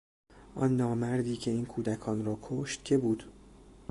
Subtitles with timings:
[0.55, 3.23] آن نامردی که این کودکان را کشت کی بود؟